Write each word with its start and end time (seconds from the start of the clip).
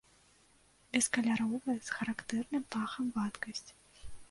Бескаляровая, 0.97 1.77
з 1.89 1.95
характэрным 1.99 2.67
пахам 2.79 3.15
вадкасць. 3.21 3.67